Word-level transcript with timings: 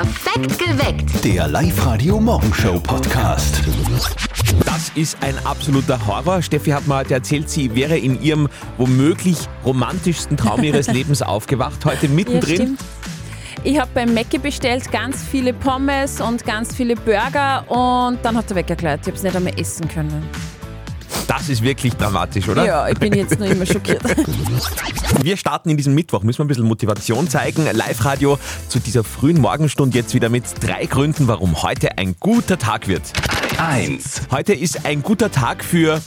Perfekt 0.00 0.58
geweckt. 0.58 1.24
Der 1.26 1.46
Live-Radio-Morgenshow-Podcast. 1.48 3.60
Das 4.64 4.90
ist 4.94 5.18
ein 5.22 5.34
absoluter 5.44 5.98
Horror. 6.06 6.40
Steffi 6.40 6.70
hat 6.70 6.86
mir 6.86 6.96
heute 6.96 7.12
erzählt, 7.12 7.50
sie 7.50 7.74
wäre 7.74 7.98
in 7.98 8.22
ihrem 8.22 8.48
womöglich 8.78 9.36
romantischsten 9.62 10.38
Traum 10.38 10.62
ihres 10.62 10.86
Lebens 10.92 11.20
aufgewacht. 11.20 11.84
Heute 11.84 12.06
Ja, 12.06 12.12
mittendrin. 12.14 12.54
stimmt. 12.56 12.80
Ich 13.62 13.78
habe 13.78 13.90
beim 13.92 14.14
Mackie 14.14 14.38
bestellt 14.38 14.90
ganz 14.90 15.22
viele 15.22 15.52
Pommes 15.52 16.18
und 16.22 16.46
ganz 16.46 16.74
viele 16.74 16.96
Burger 16.96 17.70
und 17.70 18.20
dann 18.22 18.38
hat 18.38 18.48
der 18.48 18.56
Wecker 18.56 18.76
geläutet. 18.76 19.00
Ich 19.02 19.08
habe 19.08 19.16
es 19.18 19.22
nicht 19.22 19.36
einmal 19.36 19.52
essen 19.60 19.86
können. 19.86 20.22
Das 21.30 21.48
ist 21.48 21.62
wirklich 21.62 21.94
dramatisch, 21.94 22.48
oder? 22.48 22.66
Ja, 22.66 22.88
ich 22.88 22.98
bin 22.98 23.12
jetzt 23.14 23.38
nur 23.38 23.46
immer 23.46 23.64
schockiert. 23.64 24.02
Wir 25.22 25.36
starten 25.36 25.70
in 25.70 25.76
diesem 25.76 25.94
Mittwoch, 25.94 26.22
müssen 26.22 26.38
wir 26.38 26.44
ein 26.44 26.48
bisschen 26.48 26.64
Motivation 26.64 27.28
zeigen. 27.28 27.66
Live-Radio 27.70 28.38
zu 28.68 28.80
dieser 28.80 29.04
frühen 29.04 29.40
Morgenstunde 29.40 29.96
jetzt 29.96 30.14
wieder 30.14 30.28
mit 30.28 30.44
drei 30.60 30.86
Gründen, 30.86 31.28
warum 31.28 31.62
heute 31.62 31.98
ein 31.98 32.16
guter 32.18 32.58
Tag 32.58 32.88
wird. 32.88 33.02
1. 33.58 34.22
Heute 34.30 34.54
ist 34.54 34.86
ein 34.86 35.02
guter 35.02 35.30
Tag 35.30 35.62
für 35.62 36.00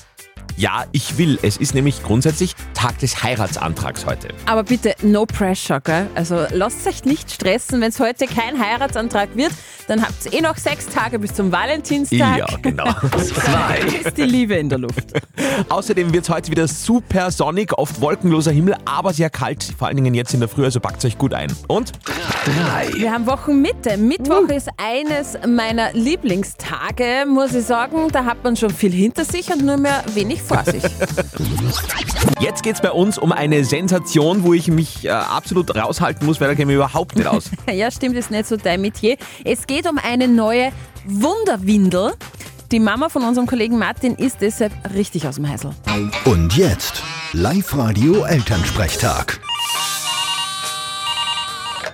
Ja, 0.58 0.86
ich 0.92 1.18
will. 1.18 1.40
Es 1.42 1.58
ist 1.58 1.74
nämlich 1.74 2.04
grundsätzlich 2.04 2.56
Tag 2.84 3.00
des 3.00 3.24
Heiratsantrags 3.24 4.06
heute. 4.06 4.28
Aber 4.46 4.64
bitte, 4.64 4.94
no 5.04 5.26
pressure, 5.26 5.80
gell? 5.80 6.10
Also 6.16 6.46
lasst 6.52 6.86
euch 6.86 7.06
nicht 7.06 7.32
stressen. 7.32 7.80
Wenn 7.80 7.88
es 7.92 8.00
heute 8.02 8.26
kein 8.26 8.60
Heiratsantrag 8.60 9.38
wird, 9.38 9.54
dann 9.88 10.02
habt 10.02 10.26
ihr 10.26 10.34
eh 10.34 10.42
noch 10.42 10.58
sechs 10.58 10.88
Tage 10.88 11.18
bis 11.18 11.34
zum 11.34 11.50
Valentinstag. 11.50 12.40
Ja, 12.40 12.46
genau. 12.62 12.84
2. 13.12 13.78
ist 14.04 14.18
die 14.18 14.24
Liebe 14.24 14.56
in 14.56 14.68
der 14.68 14.80
Luft. 14.80 15.14
Außerdem 15.70 16.14
wird 16.14 16.26
es 16.26 16.30
heute 16.30 16.52
wieder 16.52 16.68
super 16.68 17.32
sonnig, 17.32 17.72
oft 17.78 18.02
wolkenloser 18.02 18.52
Himmel, 18.52 18.76
aber 18.84 19.14
sehr 19.14 19.30
kalt, 19.30 19.64
vor 19.78 19.88
allen 19.88 19.96
Dingen 19.96 20.14
jetzt 20.14 20.34
in 20.34 20.42
der 20.42 20.50
Früh, 20.50 20.66
also 20.66 20.82
packt 20.82 21.06
euch 21.06 21.18
gut 21.18 21.34
ein. 21.34 21.54
Und 21.68 21.94
3. 22.44 23.00
Wir 23.00 23.14
haben 23.14 23.26
Wochenmitte. 23.26 23.96
Mittwoch 23.96 24.50
ist 24.50 24.68
eines 24.76 25.38
meiner 25.48 25.94
Lieblingstage, 25.94 27.26
muss 27.28 27.54
ich 27.54 27.66
sagen. 27.66 28.10
Da 28.12 28.26
hat 28.26 28.44
man 28.44 28.58
schon 28.58 28.72
viel 28.72 28.92
hinter 28.92 29.24
sich 29.24 29.50
und 29.54 29.64
nur 29.64 29.78
mehr 29.78 30.04
wenig 30.14 30.42
vor 30.42 30.64
sich. 30.66 30.84
jetzt 32.42 32.64
geht 32.74 32.84
es 32.84 32.90
bei 32.90 32.92
uns 32.92 33.20
um 33.20 33.32
eine 33.32 33.64
Sensation, 33.64 34.42
wo 34.42 34.52
ich 34.52 34.68
mich 34.68 35.06
äh, 35.06 35.10
absolut 35.10 35.76
raushalten 35.76 36.26
muss, 36.26 36.42
weil 36.42 36.48
da 36.48 36.56
käme 36.56 36.72
ich 36.72 36.78
überhaupt 36.78 37.16
nicht 37.16 37.28
aus. 37.28 37.52
ja, 37.72 37.92
stimmt, 37.92 38.16
ist 38.16 38.32
nicht 38.32 38.48
so 38.48 38.58
dein 38.58 38.82
Metier. 38.82 39.18
Es 39.46 39.68
geht 39.68 39.88
um 39.88 40.00
eine 40.00 40.28
neue 40.28 40.72
Wunderwindel. 41.06 42.14
Die 42.72 42.80
Mama 42.80 43.10
von 43.10 43.26
unserem 43.26 43.46
Kollegen 43.46 43.78
Martin 43.78 44.16
ist 44.16 44.42
deshalb 44.42 44.74
richtig 44.96 45.28
aus 45.28 45.36
dem 45.36 45.48
Heißel. 45.48 45.70
Und 46.26 46.58
jetzt 46.58 47.04
Live-Radio-Elternsprechtag. 47.34 49.40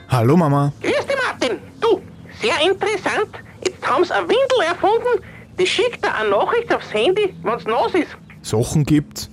Hallo 0.07 0.38
Mama. 0.38 0.72
Grüß 0.81 1.05
dich, 1.05 1.17
Martin. 1.27 1.57
Du, 1.81 2.02
sehr 2.41 2.55
interessant. 2.61 3.27
Jetzt 3.66 3.85
haben 3.85 4.05
sie 4.05 4.16
eine 4.16 4.30
Windel 4.30 4.61
erfunden, 4.66 5.25
die 5.59 5.67
schickt 5.67 6.05
dir 6.05 6.16
eine 6.16 6.30
Nachricht 6.30 6.73
aufs 6.73 6.94
Handy, 6.94 7.35
wenn's 7.44 7.66
nass 7.66 7.94
ist. 7.95 8.16
Sachen 8.41 8.85
gibt's. 8.85 9.28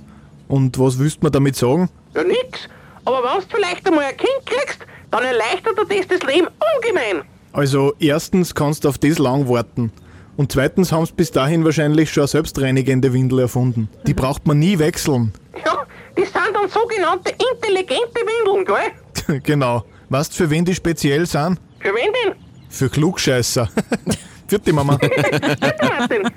Und 0.49 0.79
was 0.79 0.99
willst 0.99 1.23
du 1.23 1.27
mir 1.27 1.31
damit 1.31 1.57
sagen? 1.57 1.89
Ja, 2.15 2.23
nix. 2.23 2.69
Aber 3.05 3.23
wenn 3.23 3.41
du 3.41 3.47
vielleicht 3.49 3.87
einmal 3.87 4.05
ein 4.05 4.17
Kind 4.17 4.47
kriegst, 4.47 4.79
dann 5.11 5.25
erleichtert 5.25 5.79
dir 5.79 5.87
das 5.87 6.19
das 6.21 6.35
Leben 6.35 6.49
ungemein. 6.77 7.25
Also 7.53 7.95
erstens 7.99 8.55
kannst 8.55 8.85
du 8.85 8.89
auf 8.89 8.99
das 8.99 9.19
lang 9.19 9.49
warten. 9.49 9.93
Und 10.37 10.53
zweitens 10.53 10.93
haben 10.93 11.07
sie 11.07 11.15
bis 11.15 11.31
dahin 11.31 11.65
wahrscheinlich 11.65 12.11
schon 12.11 12.23
eine 12.23 12.29
selbstreinigende 12.29 13.13
Windel 13.13 13.41
erfunden. 13.41 13.89
Die 14.07 14.13
braucht 14.13 14.47
man 14.47 14.59
nie 14.59 14.79
wechseln. 14.79 15.33
Ja, 15.65 15.87
das 16.15 16.33
sind 16.33 16.55
dann 16.55 16.69
sogenannte 16.69 17.31
intelligente 17.31 18.21
Windeln, 18.21 18.65
gell? 18.67 19.41
genau. 19.43 19.85
Weißt 20.11 20.35
für 20.35 20.51
wen 20.51 20.65
die 20.65 20.75
speziell 20.75 21.27
sind? 21.27 21.59
Für 21.81 21.95
wen 21.95 22.13
denn? 22.13 22.35
Für 22.69 22.91
Klugscheißer. 22.91 23.69
Vierte 24.49 24.73
Mama. 24.73 24.99
Martin. 25.83 26.31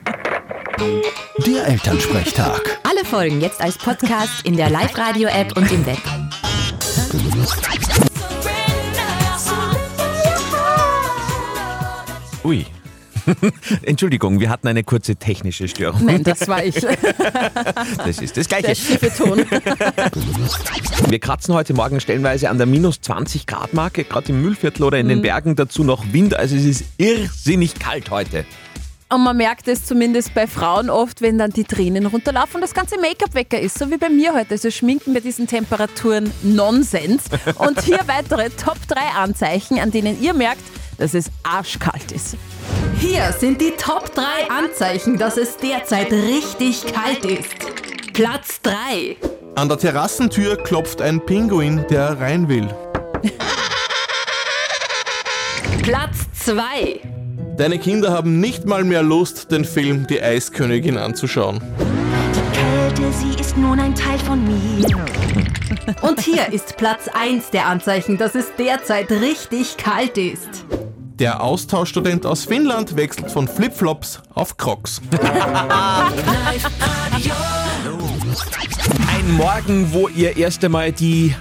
Der 1.60 1.68
Elternsprechtag. 1.68 2.80
Alle 2.84 3.04
Folgen 3.04 3.42
jetzt 3.42 3.60
als 3.60 3.78
Podcast 3.78 4.46
in 4.46 4.56
der 4.56 4.70
Live-Radio-App 4.70 5.58
und 5.58 5.70
im 5.74 5.86
Web. 5.86 5.98
Ui. 12.46 12.66
Entschuldigung, 13.82 14.40
wir 14.40 14.50
hatten 14.50 14.70
eine 14.70 14.86
kurze 14.86 15.18
technische 15.18 15.68
Störung. 15.68 16.06
Nein, 16.06 16.24
das 16.24 16.48
war 16.48 16.64
ich. 16.64 16.76
Das 18.06 18.20
ist 18.20 18.38
das 18.38 18.48
Der 18.48 18.62
Gleiche. 18.62 18.82
schiefe 18.82 19.12
Ton. 19.16 19.40
Wir 21.10 21.20
kratzen 21.20 21.54
heute 21.54 21.74
Morgen 21.74 22.00
stellenweise 22.00 22.50
an 22.50 22.58
der 22.58 22.68
minus 22.68 23.02
20 23.02 23.46
Grad 23.46 23.74
Marke, 23.74 24.06
gerade 24.06 24.30
im 24.32 24.42
Müllviertel 24.42 24.84
oder 24.84 24.98
in 24.98 25.10
den 25.10 25.22
Bergen. 25.22 25.56
Dazu 25.56 25.84
noch 25.84 26.14
Wind, 26.14 26.34
also 26.36 26.56
es 26.56 26.64
ist 26.66 26.86
irrsinnig 26.98 27.78
kalt 27.80 28.10
heute. 28.12 28.46
Und 29.12 29.24
man 29.24 29.38
merkt 29.38 29.68
es 29.68 29.86
zumindest 29.86 30.36
bei 30.36 30.46
Frauen 30.46 30.92
oft, 30.92 31.24
wenn 31.24 31.40
dann 31.40 31.50
die 31.50 31.64
Tränen 31.64 32.06
runterlaufen 32.06 32.56
und 32.56 32.62
das 32.62 32.76
ganze 32.76 33.00
Make-up 33.00 33.34
weg 33.34 33.52
ist, 33.54 33.80
so 33.80 33.90
wie 33.90 33.98
bei 33.98 34.10
mir 34.10 34.36
heute. 34.36 34.52
Also 34.52 34.70
Schminken 34.70 35.16
bei 35.16 35.20
diesen 35.20 35.48
Temperaturen 35.48 36.32
Nonsens. 36.44 37.24
Und 37.58 37.82
hier 37.82 38.00
weitere 38.06 38.52
Top 38.52 38.78
3 38.88 39.00
Anzeichen, 39.18 39.80
an 39.80 39.90
denen 39.90 40.22
ihr 40.22 40.36
merkt, 40.36 40.62
dass 41.00 41.16
es 41.16 41.32
arschkalt 41.42 42.12
ist. 42.12 42.38
Hier 43.00 43.34
sind 43.40 43.60
die 43.62 43.72
Top 43.72 44.14
3 44.14 44.24
Anzeichen, 44.52 45.18
dass 45.18 45.38
es 45.38 45.58
derzeit 45.58 46.12
richtig 46.12 46.86
kalt 46.94 47.26
ist. 47.26 48.14
Platz 48.14 48.62
3. 48.62 49.18
An 49.56 49.70
der 49.70 49.80
Terrassentür 49.80 50.56
klopft 50.62 51.02
ein 51.02 51.26
Pinguin, 51.26 51.84
der 51.90 52.20
rein 52.20 52.48
will. 52.48 52.68
Platz 55.82 56.28
2. 56.44 57.19
Deine 57.60 57.78
Kinder 57.78 58.14
haben 58.14 58.40
nicht 58.40 58.66
mal 58.66 58.86
mehr 58.86 59.04
Lust, 59.04 59.52
den 59.52 59.66
Film 59.66 60.08
Die 60.08 60.24
Eiskönigin 60.24 60.98
anzuschauen. 60.98 61.60
Kälte, 62.54 63.12
sie 63.12 63.38
ist 63.38 63.58
nun 63.58 63.78
ein 63.82 63.94
Teil 63.94 64.18
von 64.20 64.42
mir. 64.46 64.88
Und 66.02 66.22
hier 66.22 66.54
ist 66.54 66.78
Platz 66.78 67.10
1 67.12 67.50
der 67.50 67.66
Anzeichen, 67.66 68.18
dass 68.18 68.34
es 68.34 68.46
derzeit 68.58 69.12
richtig 69.12 69.76
kalt 69.76 70.18
ist. 70.18 70.48
Der 71.16 71.44
Austauschstudent 71.44 72.26
aus 72.26 72.46
Finnland 72.46 72.96
wechselt 72.96 73.30
von 73.30 73.46
Flipflops 73.46 74.22
auf 74.34 74.56
Crocs. 74.56 75.02
Ein 79.10 79.32
Morgen, 79.34 79.92
wo 79.92 80.08
ihr 80.08 80.38
erst 80.38 80.64
einmal 80.64 80.94
die 80.94 81.36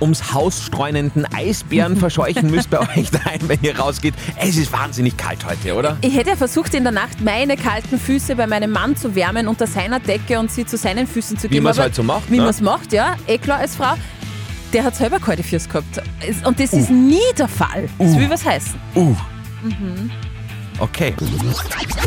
ums 0.00 0.32
Haus 0.32 0.62
streunenden 0.64 1.26
Eisbären 1.34 1.96
verscheuchen 1.96 2.50
müsst 2.50 2.70
bei 2.70 2.78
euch 2.80 3.10
daheim, 3.10 3.40
wenn 3.48 3.58
ihr 3.62 3.78
rausgeht. 3.78 4.14
Es 4.36 4.56
ist 4.56 4.72
wahnsinnig 4.72 5.16
kalt 5.16 5.44
heute, 5.46 5.74
oder? 5.74 5.96
Ich 6.00 6.14
hätte 6.16 6.30
ja 6.30 6.36
versucht, 6.36 6.74
in 6.74 6.82
der 6.84 6.92
Nacht 6.92 7.20
meine 7.22 7.56
kalten 7.56 7.98
Füße 7.98 8.36
bei 8.36 8.46
meinem 8.46 8.70
Mann 8.70 8.96
zu 8.96 9.14
wärmen 9.14 9.48
unter 9.48 9.66
seiner 9.66 10.00
Decke 10.00 10.38
und 10.38 10.50
sie 10.50 10.64
zu 10.66 10.76
seinen 10.76 11.06
Füßen 11.06 11.38
zu 11.38 11.48
geben. 11.48 11.64
man's 11.64 11.76
Aber 11.78 11.84
halt 11.84 11.94
so 11.94 12.02
macht, 12.02 12.30
Wie 12.30 12.36
ne? 12.36 12.42
man 12.42 12.50
es 12.50 12.60
macht, 12.60 12.92
ja. 12.92 13.16
Eh 13.26 13.38
klar 13.38 13.58
als 13.58 13.76
Frau. 13.76 13.94
Der 14.72 14.84
hat 14.84 14.94
selber 14.96 15.18
kalte 15.18 15.42
Füße 15.42 15.68
gehabt. 15.68 16.00
Es- 16.26 16.46
Und 16.46 16.58
das 16.60 16.72
Uh. 16.72 16.78
ist 16.78 16.90
nie 16.90 17.18
der 17.36 17.48
Fall. 17.48 17.88
Das 17.98 18.16
will 18.16 18.30
was 18.30 18.44
heißen. 18.44 18.74
Uh. 18.94 19.14
Okay. 20.78 21.14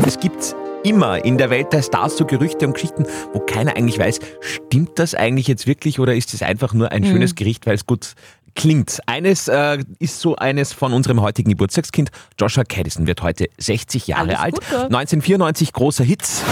Es 0.06 0.18
gibt 0.18 0.54
immer 0.84 1.24
in 1.24 1.38
der 1.38 1.50
Welt 1.50 1.72
der 1.72 1.82
Stars 1.82 2.16
so 2.16 2.24
Gerüchte 2.24 2.66
und 2.66 2.74
Geschichten, 2.74 3.06
wo 3.32 3.40
keiner 3.40 3.76
eigentlich 3.76 3.98
weiß, 3.98 4.20
stimmt 4.40 4.98
das 4.98 5.14
eigentlich 5.14 5.48
jetzt 5.48 5.66
wirklich 5.66 5.98
oder 5.98 6.14
ist 6.14 6.34
es 6.34 6.42
einfach 6.42 6.72
nur 6.72 6.92
ein 6.92 7.04
schönes 7.04 7.34
Gericht, 7.34 7.66
weil 7.66 7.74
es 7.74 7.86
gut 7.86 8.14
klingt. 8.54 9.00
Eines 9.06 9.48
äh, 9.48 9.78
ist 9.98 10.20
so 10.20 10.36
eines 10.36 10.72
von 10.72 10.92
unserem 10.92 11.20
heutigen 11.20 11.50
Geburtstagskind. 11.50 12.10
Joshua 12.38 12.64
Caddison 12.64 13.06
wird 13.06 13.22
heute 13.22 13.48
60 13.58 14.06
Jahre 14.06 14.38
Alles 14.38 14.38
alt. 14.38 14.54
Gute. 14.54 14.84
1994 14.84 15.72
großer 15.72 16.04
Hits. 16.04 16.42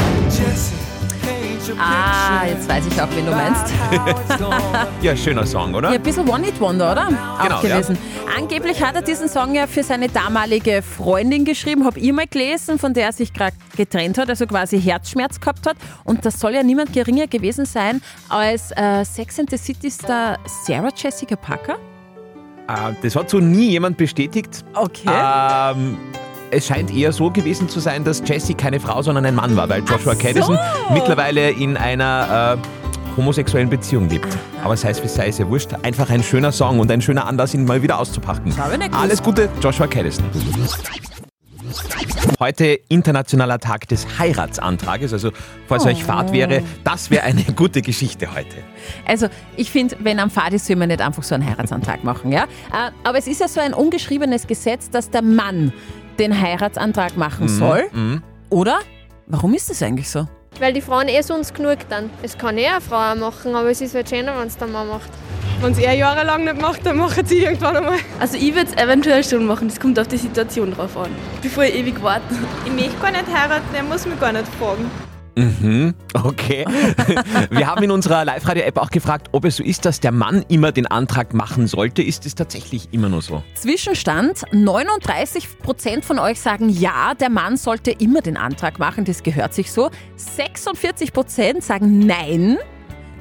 Ah, 1.78 2.46
jetzt 2.46 2.68
weiß 2.68 2.84
ich 2.86 3.00
auch, 3.00 3.08
wen 3.14 3.26
du 3.26 3.32
meinst. 3.32 3.72
Ja, 5.02 5.16
schöner 5.16 5.46
Song, 5.46 5.74
oder? 5.74 5.90
Ja, 5.90 5.96
ein 5.96 6.02
bisschen 6.02 6.28
One-Hit-Wonder, 6.28 6.92
oder? 6.92 7.06
Genau, 7.08 7.56
Auch 7.56 7.62
gewesen. 7.62 7.98
Angeblich 8.36 8.82
hat 8.82 8.94
er 8.94 9.02
diesen 9.02 9.28
Song 9.28 9.54
ja 9.54 9.66
für 9.66 9.82
seine 9.82 10.08
damalige 10.08 10.82
Freundin 10.82 11.44
geschrieben, 11.44 11.84
habe 11.84 11.98
ich 11.98 12.12
mal 12.12 12.26
gelesen, 12.26 12.78
von 12.78 12.94
der 12.94 13.06
er 13.06 13.12
sich 13.12 13.32
gerade 13.32 13.56
getrennt 13.76 14.18
hat, 14.18 14.28
also 14.28 14.46
quasi 14.46 14.80
Herzschmerz 14.80 15.40
gehabt 15.40 15.66
hat. 15.66 15.76
Und 16.04 16.24
das 16.24 16.38
soll 16.40 16.54
ja 16.54 16.62
niemand 16.62 16.92
geringer 16.92 17.26
gewesen 17.26 17.66
sein 17.66 18.00
als 18.28 18.70
äh, 18.76 19.04
Sex 19.04 19.38
and 19.40 19.50
the 19.50 19.56
City 19.56 19.90
Star 19.90 20.38
Sarah 20.46 20.90
Jessica 20.96 21.36
Parker. 21.36 21.74
Äh, 22.68 22.94
das 23.02 23.16
hat 23.16 23.28
so 23.28 23.38
nie 23.38 23.70
jemand 23.70 23.96
bestätigt. 23.96 24.64
Okay. 24.74 25.08
Ähm, 25.08 25.98
es 26.52 26.66
scheint 26.66 26.94
eher 26.94 27.12
so 27.12 27.30
gewesen 27.30 27.68
zu 27.68 27.80
sein, 27.80 28.04
dass 28.04 28.22
Jessie 28.24 28.54
keine 28.54 28.78
Frau, 28.78 29.02
sondern 29.02 29.24
ein 29.24 29.34
Mann 29.34 29.56
war, 29.56 29.68
weil 29.68 29.80
Joshua 29.80 30.14
so. 30.14 30.18
Caddison 30.20 30.58
mittlerweile 30.92 31.50
in 31.50 31.76
einer 31.78 32.58
äh, 32.58 33.16
homosexuellen 33.16 33.70
Beziehung 33.70 34.08
lebt. 34.08 34.28
Aber 34.62 34.74
es 34.74 34.84
heißt, 34.84 35.02
wie 35.02 35.06
es 35.06 35.14
sei, 35.14 35.28
ist 35.28 35.38
ja 35.38 35.48
wurscht. 35.48 35.70
Einfach 35.82 36.10
ein 36.10 36.22
schöner 36.22 36.52
Song 36.52 36.78
und 36.78 36.90
ein 36.90 37.00
schöner 37.00 37.26
Anlass, 37.26 37.54
ihn 37.54 37.64
mal 37.64 37.82
wieder 37.82 37.98
auszupacken. 37.98 38.54
Alles 38.92 39.22
Gute, 39.22 39.48
Joshua 39.62 39.86
Caddison. 39.86 40.24
Heute 42.38 42.78
internationaler 42.88 43.58
Tag 43.58 43.88
des 43.88 44.18
Heiratsantrages. 44.18 45.12
Also, 45.14 45.30
falls 45.68 45.86
euch 45.86 46.04
Fahrt 46.04 46.32
wäre, 46.32 46.62
das 46.84 47.10
wäre 47.10 47.22
eine 47.22 47.44
gute 47.56 47.80
Geschichte 47.80 48.34
heute. 48.34 48.56
Also 49.06 49.28
ich 49.56 49.70
finde, 49.70 49.96
wenn 50.00 50.18
am 50.18 50.30
Fahrt 50.30 50.52
ist, 50.52 50.66
soll 50.66 50.76
man 50.76 50.88
nicht 50.88 51.00
einfach 51.00 51.22
so 51.22 51.34
einen 51.34 51.46
Heiratsantrag 51.48 52.04
machen. 52.04 52.30
Ja? 52.30 52.44
Äh, 52.44 52.90
Aber 53.04 53.16
es 53.16 53.26
ist 53.26 53.40
ja 53.40 53.48
so 53.48 53.60
ein 53.60 53.72
ungeschriebenes 53.72 54.46
Gesetz, 54.46 54.90
dass 54.90 55.08
der 55.08 55.22
Mann 55.22 55.72
den 56.22 56.40
Heiratsantrag 56.40 57.16
machen 57.16 57.48
soll. 57.48 57.90
Oder? 58.50 58.78
Warum 59.26 59.54
ist 59.54 59.70
das 59.70 59.82
eigentlich 59.82 60.10
so? 60.10 60.26
Weil 60.60 60.72
die 60.74 60.80
Frauen 60.80 61.08
eh 61.08 61.22
sonst 61.22 61.54
genug 61.54 61.78
dann. 61.88 62.10
Es 62.22 62.36
kann 62.36 62.58
eh 62.58 62.66
eine 62.66 62.80
Frau 62.80 62.96
auch 62.96 63.14
machen, 63.16 63.54
aber 63.54 63.70
es 63.70 63.80
ist 63.80 63.94
halt 63.94 64.08
schöner, 64.08 64.38
wenn 64.38 64.46
es 64.46 64.56
der 64.56 64.68
Mann 64.68 64.88
macht. 64.88 65.10
Wenn 65.60 65.72
es 65.72 65.78
er 65.78 65.94
jahrelang 65.94 66.44
nicht 66.44 66.60
macht, 66.60 66.84
dann 66.84 66.98
machen 66.98 67.24
sie 67.24 67.38
irgendwann 67.44 67.76
einmal. 67.76 67.98
Also 68.20 68.36
ich 68.36 68.54
würde 68.54 68.70
es 68.70 68.82
eventuell 68.82 69.24
schon 69.24 69.46
machen, 69.46 69.68
das 69.68 69.80
kommt 69.80 69.98
auf 69.98 70.08
die 70.08 70.16
Situation 70.16 70.72
drauf 70.72 70.96
an. 70.96 71.10
Bevor 71.40 71.64
ich 71.64 71.74
ewig 71.74 72.02
warte. 72.02 72.24
Ich 72.66 72.72
möchte 72.72 72.98
gar 73.00 73.10
nicht 73.12 73.26
heiraten, 73.32 73.74
er 73.74 73.82
muss 73.82 74.06
mich 74.06 74.18
gar 74.20 74.32
nicht 74.32 74.46
fragen. 74.58 74.90
Mhm, 75.34 75.94
okay. 76.14 76.64
Wir 77.50 77.66
haben 77.66 77.82
in 77.82 77.90
unserer 77.90 78.24
Live-Radio-App 78.24 78.78
auch 78.78 78.90
gefragt, 78.90 79.28
ob 79.32 79.44
es 79.44 79.56
so 79.56 79.62
ist, 79.62 79.84
dass 79.84 80.00
der 80.00 80.12
Mann 80.12 80.44
immer 80.48 80.72
den 80.72 80.86
Antrag 80.86 81.32
machen 81.32 81.66
sollte. 81.66 82.02
Ist 82.02 82.26
es 82.26 82.34
tatsächlich 82.34 82.88
immer 82.92 83.08
nur 83.08 83.22
so? 83.22 83.42
Zwischenstand, 83.54 84.44
39% 84.52 86.02
von 86.02 86.18
euch 86.18 86.40
sagen 86.40 86.68
ja, 86.68 87.14
der 87.14 87.30
Mann 87.30 87.56
sollte 87.56 87.90
immer 87.92 88.20
den 88.20 88.36
Antrag 88.36 88.78
machen, 88.78 89.04
das 89.04 89.22
gehört 89.22 89.54
sich 89.54 89.72
so. 89.72 89.90
46% 90.36 91.62
sagen 91.62 92.06
nein, 92.06 92.58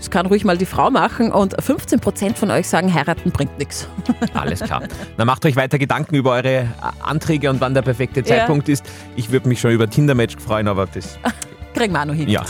das 0.02 0.10
kann 0.10 0.26
ruhig 0.26 0.44
mal 0.44 0.58
die 0.58 0.66
Frau 0.66 0.90
machen 0.90 1.32
und 1.32 1.56
15% 1.56 2.34
von 2.34 2.50
euch 2.50 2.68
sagen, 2.68 2.92
heiraten 2.92 3.30
bringt 3.30 3.60
nichts. 3.60 3.88
Alles 4.34 4.62
klar. 4.62 4.82
Dann 5.16 5.28
macht 5.28 5.46
euch 5.46 5.56
weiter 5.56 5.78
Gedanken 5.78 6.16
über 6.16 6.32
eure 6.32 6.66
Anträge 7.04 7.52
und 7.52 7.62
wann 7.62 7.76
der 7.76 7.84
perfekte 7.84 8.24
Zeitpunkt 8.24 8.68
ist. 8.68 8.84
Ich 9.16 9.32
würde 9.32 9.48
mich 9.48 9.62
schon 9.62 9.70
über 9.70 9.88
Tinder-Match 9.88 10.38
freuen, 10.38 10.68
aber 10.68 10.88
das, 10.88 11.20
Kriegen 11.82 11.94
wir 11.96 12.02
auch 12.02 12.06
noch 12.06 12.14
hin. 12.14 12.30
ja. 12.30 12.42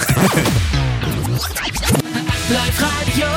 Live-Radio, 2.50 3.28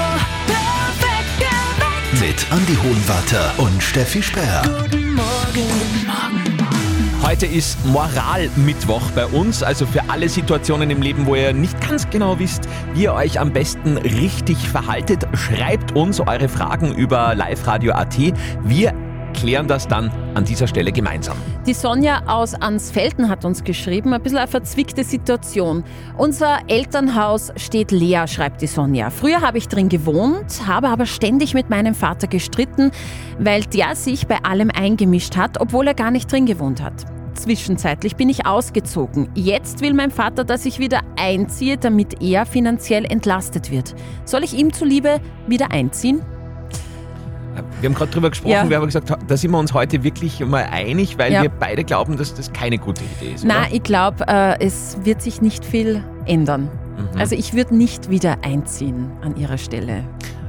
perfekt 0.45 1.39
geweckt. 1.39 2.21
Mit 2.21 2.45
Andy 2.51 2.75
Hohenwarter 2.83 3.53
und 3.59 3.81
Steffi 3.81 4.21
Speer. 4.21 4.63
Guten 4.65 5.15
Morgen. 5.15 5.95
Heute 7.23 7.47
ist 7.47 7.79
Moralmittwoch 7.87 9.09
bei 9.13 9.25
uns, 9.25 9.63
also 9.63 9.87
für 9.87 10.11
alle 10.11 10.29
Situationen 10.29 10.91
im 10.91 11.01
Leben, 11.01 11.27
wo 11.27 11.37
ihr 11.37 11.53
nicht 11.53 11.81
ganz 11.89 12.11
genau 12.11 12.41
wisst, 12.41 12.69
wie 12.95 13.05
ihr 13.05 13.15
euch 13.15 13.39
am 13.39 13.53
besten 13.53 13.97
richtig 13.97 14.69
verhaltet, 14.69 15.29
schreibt 15.35 15.93
uns 15.93 16.19
eure 16.19 16.49
Fragen 16.49 16.93
über 16.97 17.37
liveradio.at. 17.37 18.19
Wir 18.65 18.93
klären 19.35 19.69
das 19.69 19.87
dann 19.87 20.11
an 20.35 20.45
dieser 20.45 20.67
Stelle 20.67 20.93
gemeinsam. 20.93 21.37
Die 21.67 21.75
Sonja 21.75 22.23
aus 22.27 22.55
Ansfelden 22.55 23.29
hat 23.29 23.45
uns 23.45 23.65
geschrieben, 23.65 24.15
ein 24.15 24.23
bisschen 24.23 24.39
eine 24.39 24.49
verzwickte 24.49 25.05
Situation. 25.05 25.85
Unser 26.17 26.59
Elternhaus 26.69 27.53
steht 27.57 27.91
leer, 27.91 28.27
schreibt 28.27 28.63
die 28.63 28.67
Sonja. 28.67 29.11
Früher 29.11 29.43
habe 29.43 29.59
ich 29.59 29.69
drin 29.69 29.89
gewohnt, 29.89 30.67
habe 30.67 30.89
aber 30.89 31.07
ständig 31.07 31.55
mit 31.55 31.69
meinem 31.69 31.95
Vater 31.95 32.27
gestritten, 32.27 32.91
weil 33.39 33.63
der 33.65 33.97
sich 33.97 34.27
bei 34.27 34.39
allem 34.43 34.71
eingemischt 34.71 35.37
hat, 35.37 35.61
obwohl 35.61 35.89
er 35.89 35.95
gar 35.95 36.11
nicht 36.11 36.31
drin 36.31 36.47
gewohnt 36.47 36.83
hat. 36.83 37.05
Zwischenzeitlich 37.35 38.17
bin 38.17 38.29
ich 38.29 38.47
ausgezogen. 38.47 39.29
Jetzt 39.35 39.81
will 39.81 39.93
mein 39.93 40.11
Vater, 40.11 40.45
dass 40.45 40.65
ich 40.67 40.79
wieder 40.79 41.01
einziehe, 41.17 41.77
damit 41.77 42.23
er 42.23 42.47
finanziell 42.47 43.05
entlastet 43.05 43.71
wird. 43.71 43.95
Soll 44.25 44.45
ich 44.45 44.55
ihm 44.55 44.73
zuliebe 44.73 45.21
wieder 45.47 45.73
einziehen? 45.73 46.23
Wir 47.81 47.89
haben 47.89 47.95
gerade 47.95 48.11
drüber 48.11 48.31
gesprochen, 48.31 48.53
Ja. 48.53 48.69
wir 48.69 48.77
haben 48.77 48.87
gesagt, 48.87 49.13
da 49.27 49.37
sind 49.37 49.51
wir 49.51 49.59
uns 49.59 49.73
heute 49.75 50.03
wirklich 50.05 50.41
mal 50.41 50.65
einig, 50.71 51.19
weil 51.19 51.33
Ja. 51.33 51.43
wir 51.43 51.51
beide 51.51 51.85
glauben, 51.85 52.17
dass 52.17 52.35
das 52.35 52.53
keine 52.53 52.79
gute 52.79 53.03
Idee 53.19 53.35
ist. 53.35 53.45
Na, 53.45 53.61
oder? 53.63 53.69
ich 53.73 53.83
glaube, 53.83 54.25
äh, 54.29 54.59
es 54.65 54.99
wird 55.05 55.23
sich 55.23 55.41
nicht 55.43 55.65
viel 55.65 56.03
ändern. 56.27 56.71
Mhm. 56.97 57.19
Also 57.21 57.35
ich 57.35 57.55
würde 57.55 57.77
nicht 57.77 58.11
wieder 58.11 58.37
einziehen 58.43 59.11
an 59.23 59.37
ihrer 59.37 59.59
Stelle. 59.59 60.05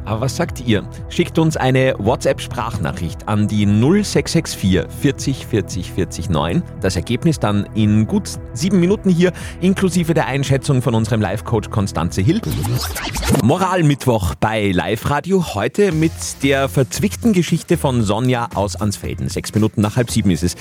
Aber 0.06 0.22
was 0.22 0.36
sagt 0.36 0.62
ihr? 0.66 0.88
Schickt 1.10 1.40
uns 1.40 1.58
eine 1.58 1.96
WhatsApp-Sprachnachricht 1.98 3.28
an 3.28 3.48
die 3.48 3.66
0664 3.66 4.88
40 5.02 5.48
40 5.48 5.92
40 5.92 6.30
9. 6.30 6.64
Das 6.82 6.96
Ergebnis 6.96 7.40
dann 7.40 7.68
in 7.74 8.06
gut 8.06 8.30
sieben 8.54 8.80
Minuten 8.80 9.10
hier, 9.10 9.34
inklusive 9.62 10.14
der 10.14 10.28
Einschätzung 10.28 10.82
von 10.82 10.94
unserem 10.94 11.22
Live-Coach 11.22 11.70
Konstanze 11.70 12.22
Hill. 12.22 12.42
Moralmittwoch 13.44 14.36
bei 14.36 14.72
Live-Radio. 14.72 15.56
Heute 15.56 15.92
mit 15.92 16.12
der 16.44 16.70
verzwickten 16.70 17.34
Geschichte 17.34 17.78
von 17.78 18.04
Sonja 18.04 18.50
aus 18.54 18.76
Ansfelden. 18.76 19.30
Sechs 19.30 19.54
Minuten 19.54 19.82
nach 19.82 19.96
halb 19.96 20.12
sieben 20.12 20.30
ist 20.32 20.44
es. 20.44 20.56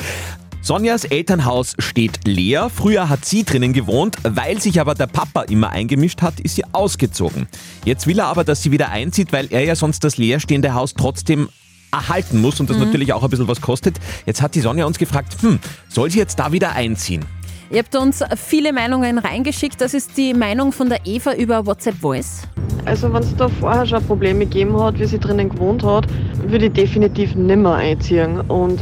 Sonjas 0.64 1.04
Elternhaus 1.04 1.74
steht 1.78 2.20
leer. 2.26 2.70
Früher 2.74 3.10
hat 3.10 3.26
sie 3.26 3.44
drinnen 3.44 3.74
gewohnt, 3.74 4.16
weil 4.22 4.62
sich 4.62 4.80
aber 4.80 4.94
der 4.94 5.08
Papa 5.08 5.42
immer 5.42 5.68
eingemischt 5.68 6.22
hat, 6.22 6.40
ist 6.40 6.54
sie 6.54 6.64
ausgezogen. 6.72 7.48
Jetzt 7.84 8.06
will 8.06 8.18
er 8.18 8.28
aber, 8.28 8.44
dass 8.44 8.62
sie 8.62 8.70
wieder 8.70 8.88
einzieht, 8.88 9.30
weil 9.30 9.48
er 9.50 9.62
ja 9.62 9.76
sonst 9.76 10.04
das 10.04 10.16
leerstehende 10.16 10.72
Haus 10.72 10.94
trotzdem 10.94 11.50
erhalten 11.92 12.40
muss 12.40 12.60
und 12.60 12.70
das 12.70 12.78
natürlich 12.78 13.12
auch 13.12 13.22
ein 13.22 13.28
bisschen 13.28 13.46
was 13.46 13.60
kostet. 13.60 14.00
Jetzt 14.24 14.40
hat 14.40 14.54
die 14.54 14.62
Sonja 14.62 14.86
uns 14.86 14.96
gefragt, 14.96 15.36
hm, 15.42 15.58
soll 15.90 16.10
sie 16.10 16.18
jetzt 16.18 16.38
da 16.38 16.50
wieder 16.50 16.72
einziehen? 16.72 17.26
Ihr 17.70 17.78
habt 17.78 17.96
uns 17.96 18.22
viele 18.36 18.72
Meinungen 18.72 19.18
reingeschickt. 19.18 19.80
Das 19.80 19.94
ist 19.94 20.16
die 20.18 20.34
Meinung 20.34 20.70
von 20.70 20.90
der 20.90 21.00
Eva 21.06 21.32
über 21.32 21.66
WhatsApp 21.66 21.94
Voice. 21.94 22.42
Also 22.84 23.10
wenn 23.12 23.22
es 23.22 23.34
da 23.36 23.48
vorher 23.48 23.86
schon 23.86 24.04
Probleme 24.04 24.40
gegeben 24.40 24.78
hat, 24.78 24.98
wie 24.98 25.06
sie 25.06 25.18
drinnen 25.18 25.48
gewohnt 25.48 25.82
hat, 25.82 26.06
würde 26.46 26.66
ich 26.66 26.72
definitiv 26.72 27.34
nimmer 27.34 27.76
einziehen. 27.76 28.42
Und 28.42 28.80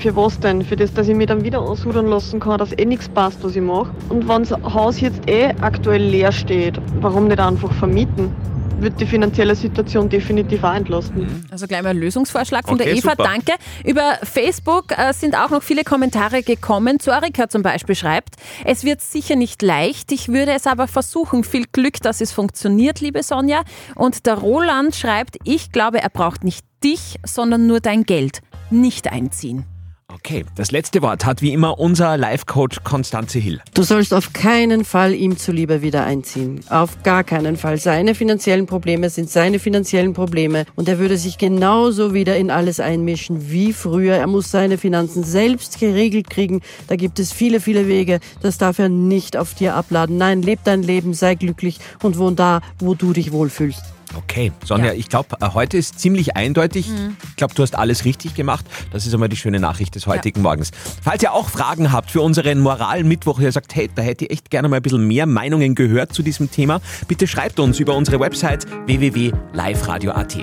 für 0.00 0.16
was 0.16 0.40
denn? 0.40 0.62
Für 0.62 0.74
das, 0.74 0.92
dass 0.92 1.06
ich 1.06 1.14
mich 1.14 1.28
dann 1.28 1.44
wieder 1.44 1.60
aussudern 1.60 2.08
lassen 2.08 2.40
kann, 2.40 2.58
dass 2.58 2.76
eh 2.76 2.84
nichts 2.84 3.08
passt, 3.08 3.44
was 3.44 3.54
ich 3.54 3.62
mache. 3.62 3.90
Und 4.08 4.28
wenn 4.28 4.42
das 4.42 4.52
Haus 4.74 5.00
jetzt 5.00 5.20
eh 5.30 5.52
aktuell 5.60 6.02
leer 6.02 6.32
steht, 6.32 6.80
warum 7.00 7.28
nicht 7.28 7.38
einfach 7.38 7.72
vermieten? 7.74 8.34
Wird 8.78 9.00
die 9.00 9.06
finanzielle 9.06 9.54
Situation 9.54 10.08
definitiv 10.08 10.62
auch 10.62 10.74
entlasten. 10.74 11.46
Also 11.50 11.66
gleich 11.66 11.82
mal 11.82 11.90
ein 11.90 11.98
Lösungsvorschlag 11.98 12.68
von 12.68 12.76
der 12.76 12.88
Okay, 12.88 12.98
Eva. 12.98 13.10
super. 13.12 13.24
Danke. 13.24 13.52
Über 13.84 14.18
Facebook 14.22 14.92
äh, 14.96 15.12
sind 15.12 15.34
auch 15.34 15.50
noch 15.50 15.62
viele 15.62 15.82
Kommentare 15.82 16.42
gekommen. 16.42 17.00
Zorika 17.00 17.48
zum 17.48 17.62
Beispiel 17.62 17.94
schreibt, 17.94 18.36
es 18.64 18.84
wird 18.84 19.00
sicher 19.00 19.34
nicht 19.36 19.62
leicht, 19.62 20.12
ich 20.12 20.28
würde 20.28 20.52
es 20.52 20.66
aber 20.66 20.88
versuchen. 20.88 21.42
Viel 21.42 21.64
Glück, 21.72 22.00
dass 22.02 22.20
es 22.20 22.32
funktioniert, 22.32 23.00
liebe 23.00 23.22
Sonja. 23.22 23.62
Und 23.94 24.26
der 24.26 24.34
Roland 24.34 24.94
schreibt, 24.94 25.36
ich 25.44 25.72
glaube, 25.72 26.02
er 26.02 26.10
braucht 26.10 26.44
nicht 26.44 26.64
dich, 26.84 27.16
sondern 27.24 27.66
nur 27.66 27.80
dein 27.80 28.04
Geld. 28.04 28.40
Nicht 28.70 29.10
einziehen. 29.10 29.64
Okay, 30.16 30.46
das 30.54 30.70
letzte 30.70 31.02
Wort 31.02 31.26
hat 31.26 31.42
wie 31.42 31.52
immer 31.52 31.78
unser 31.78 32.16
Live-Coach 32.16 32.78
Konstanze 32.84 33.38
Hill. 33.38 33.60
Du 33.74 33.82
sollst 33.82 34.14
auf 34.14 34.32
keinen 34.32 34.86
Fall 34.86 35.12
ihm 35.12 35.36
zuliebe 35.36 35.82
wieder 35.82 36.04
einziehen. 36.04 36.60
Auf 36.70 37.02
gar 37.02 37.22
keinen 37.22 37.58
Fall. 37.58 37.76
Seine 37.76 38.14
finanziellen 38.14 38.64
Probleme 38.64 39.10
sind 39.10 39.28
seine 39.28 39.58
finanziellen 39.58 40.14
Probleme 40.14 40.64
und 40.74 40.88
er 40.88 40.98
würde 40.98 41.18
sich 41.18 41.36
genauso 41.36 42.14
wieder 42.14 42.38
in 42.38 42.50
alles 42.50 42.80
einmischen 42.80 43.50
wie 43.50 43.74
früher. 43.74 44.14
Er 44.14 44.26
muss 44.26 44.50
seine 44.50 44.78
Finanzen 44.78 45.22
selbst 45.22 45.78
geregelt 45.78 46.30
kriegen. 46.30 46.62
Da 46.88 46.96
gibt 46.96 47.18
es 47.18 47.30
viele, 47.30 47.60
viele 47.60 47.86
Wege. 47.86 48.20
Das 48.40 48.56
darf 48.56 48.78
er 48.78 48.88
nicht 48.88 49.36
auf 49.36 49.52
dir 49.52 49.74
abladen. 49.74 50.16
Nein, 50.16 50.40
leb 50.40 50.60
dein 50.64 50.82
Leben, 50.82 51.12
sei 51.12 51.34
glücklich 51.34 51.78
und 52.02 52.16
wohn 52.16 52.36
da, 52.36 52.62
wo 52.78 52.94
du 52.94 53.12
dich 53.12 53.32
wohlfühlst. 53.32 53.95
Okay, 54.14 54.52
Sonja, 54.64 54.92
ich 54.92 55.08
glaube, 55.08 55.36
heute 55.54 55.76
ist 55.76 55.98
ziemlich 55.98 56.36
eindeutig. 56.36 56.88
Ich 57.30 57.36
glaube, 57.36 57.54
du 57.54 57.62
hast 57.62 57.74
alles 57.74 58.04
richtig 58.04 58.34
gemacht. 58.34 58.64
Das 58.92 59.06
ist 59.06 59.12
einmal 59.12 59.28
die 59.28 59.36
schöne 59.36 59.60
Nachricht 59.60 59.94
des 59.94 60.06
heutigen 60.06 60.42
Morgens. 60.42 60.70
Falls 61.02 61.22
ihr 61.22 61.32
auch 61.32 61.48
Fragen 61.48 61.92
habt 61.92 62.10
für 62.10 62.22
unseren 62.22 62.60
Moralmittwoch, 62.60 63.40
ihr 63.40 63.52
sagt, 63.52 63.74
hey, 63.74 63.90
da 63.94 64.02
hätte 64.02 64.26
ich 64.26 64.30
echt 64.30 64.50
gerne 64.50 64.68
mal 64.68 64.76
ein 64.76 64.82
bisschen 64.82 65.06
mehr 65.06 65.26
Meinungen 65.26 65.74
gehört 65.74 66.12
zu 66.12 66.22
diesem 66.22 66.50
Thema, 66.50 66.80
bitte 67.08 67.26
schreibt 67.26 67.58
uns 67.58 67.80
über 67.80 67.94
unsere 67.94 68.20
Website 68.20 68.66
www.liveradio.at. 68.86 70.36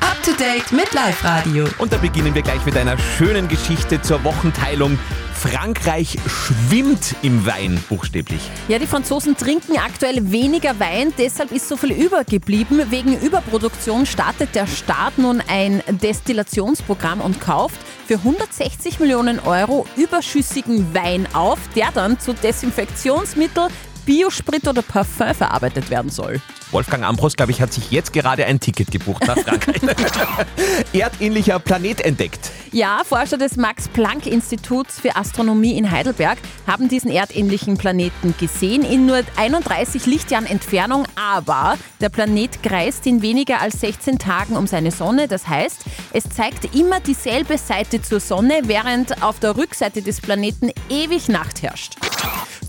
Up 0.00 0.22
to 0.22 0.32
date 0.38 0.70
mit 0.72 0.92
Live-Radio. 0.92 1.66
Und 1.78 1.92
da 1.92 1.96
beginnen 1.96 2.34
wir 2.34 2.42
gleich 2.42 2.64
mit 2.64 2.76
einer 2.76 2.96
schönen 2.98 3.48
Geschichte 3.48 4.00
zur 4.02 4.22
Wochenteilung. 4.24 4.98
Frankreich 5.40 6.18
schwimmt 6.26 7.16
im 7.22 7.46
Wein, 7.46 7.82
buchstäblich. 7.88 8.42
Ja, 8.68 8.78
die 8.78 8.86
Franzosen 8.86 9.38
trinken 9.38 9.78
aktuell 9.78 10.30
weniger 10.30 10.78
Wein, 10.78 11.14
deshalb 11.16 11.50
ist 11.52 11.66
so 11.66 11.78
viel 11.78 11.92
übergeblieben. 11.92 12.90
Wegen 12.90 13.18
Überproduktion 13.18 14.04
startet 14.04 14.54
der 14.54 14.66
Staat 14.66 15.16
nun 15.16 15.42
ein 15.48 15.82
Destillationsprogramm 15.88 17.22
und 17.22 17.40
kauft 17.40 17.80
für 18.06 18.16
160 18.16 19.00
Millionen 19.00 19.38
Euro 19.38 19.86
überschüssigen 19.96 20.94
Wein 20.94 21.26
auf, 21.32 21.58
der 21.74 21.90
dann 21.90 22.20
zu 22.20 22.34
Desinfektionsmittel, 22.34 23.68
Biosprit 24.10 24.66
oder 24.66 24.82
Parfum 24.82 25.32
verarbeitet 25.32 25.88
werden 25.88 26.10
soll. 26.10 26.40
Wolfgang 26.72 27.04
Ambros, 27.04 27.36
glaube 27.36 27.52
ich, 27.52 27.60
hat 27.60 27.72
sich 27.72 27.92
jetzt 27.92 28.12
gerade 28.12 28.44
ein 28.44 28.58
Ticket 28.58 28.90
gebucht 28.90 29.24
nach 29.24 29.38
Frankreich. 29.38 29.80
Erdähnlicher 30.92 31.60
Planet 31.60 32.00
entdeckt. 32.00 32.50
Ja, 32.72 33.02
Forscher 33.04 33.38
des 33.38 33.56
Max-Planck-Instituts 33.56 34.98
für 34.98 35.14
Astronomie 35.14 35.78
in 35.78 35.92
Heidelberg 35.92 36.38
haben 36.66 36.88
diesen 36.88 37.12
erdähnlichen 37.12 37.78
Planeten 37.78 38.34
gesehen 38.36 38.82
in 38.82 39.06
nur 39.06 39.20
31 39.36 40.06
Lichtjahren 40.06 40.46
Entfernung, 40.46 41.04
aber 41.14 41.78
der 42.00 42.08
Planet 42.08 42.64
kreist 42.64 43.06
in 43.06 43.22
weniger 43.22 43.60
als 43.60 43.78
16 43.78 44.18
Tagen 44.18 44.56
um 44.56 44.66
seine 44.66 44.90
Sonne. 44.90 45.28
Das 45.28 45.46
heißt, 45.46 45.84
es 46.12 46.24
zeigt 46.28 46.74
immer 46.74 46.98
dieselbe 46.98 47.58
Seite 47.58 48.02
zur 48.02 48.18
Sonne, 48.18 48.62
während 48.64 49.22
auf 49.22 49.38
der 49.38 49.56
Rückseite 49.56 50.02
des 50.02 50.20
Planeten 50.20 50.72
ewig 50.88 51.28
Nacht 51.28 51.62
herrscht. 51.62 51.94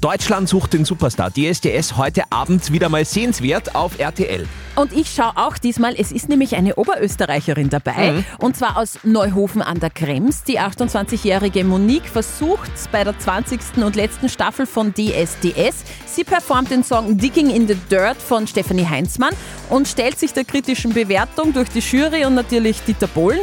Deutschland 0.02 0.50
sucht 0.50 0.74
den 0.74 0.84
Superstar. 0.84 1.30
DSDS 1.30 1.96
heute 1.96 2.24
Abend 2.32 2.72
wieder 2.72 2.90
mal 2.90 3.06
sehenswert 3.06 3.76
auf 3.76 4.00
RTL. 4.00 4.48
Und 4.76 4.94
ich 4.94 5.12
schaue 5.14 5.34
auch 5.36 5.60
diesmal, 5.60 5.94
es 5.96 6.12
ist 6.12 6.28
nämlich 6.28 6.56
eine 6.56 6.76
Oberösterreicherin 6.76 7.70
dabei, 7.70 8.14
Mhm. 8.14 8.26
und 8.40 8.58
zwar 8.58 8.78
aus 8.78 8.98
Neuhofen 9.04 9.62
an 9.62 9.80
der 9.80 9.92
Krems. 9.92 10.44
Die 10.44 10.60
28-jährige 10.60 11.64
Monique 11.64 12.08
versucht 12.08 12.72
bei 12.92 13.04
der 13.04 13.20
20. 13.20 13.84
und 13.84 13.96
letzten 13.96 14.28
Staffel 14.30 14.66
von 14.66 14.92
DSDS. 14.96 15.84
Sie 16.08 16.24
performt 16.24 16.72
den 16.72 16.84
Song 16.84 17.18
Digging 17.18 17.52
in 17.52 17.68
the 17.68 17.76
Dirt 17.92 18.18
von 18.18 18.48
Stephanie 18.48 18.88
Heinzmann 18.88 19.36
und 19.70 19.88
stellt 19.88 20.18
sich 20.18 20.34
der 20.34 20.46
kritischen 20.46 20.94
Bewertung 20.94 21.54
durch 21.54 21.70
die 21.70 21.80
Jury 21.80 22.26
und 22.26 22.34
natürlich 22.34 22.82
Dieter 22.82 23.08
Bohlen. 23.08 23.42